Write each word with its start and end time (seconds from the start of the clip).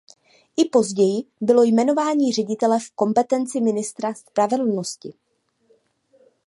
I 0.57 0.65
později 0.69 1.23
bylo 1.41 1.63
jmenování 1.63 2.31
ředitele 2.33 2.79
v 2.79 2.91
kompetenci 2.95 3.61
ministra 3.61 4.13
spravedlnosti. 4.13 5.13